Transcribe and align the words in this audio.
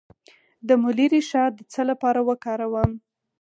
د 0.67 0.69
مولی 0.81 1.07
ریښه 1.13 1.43
د 1.57 1.59
څه 1.73 1.81
لپاره 1.89 2.19
وکاروم؟ 2.29 2.91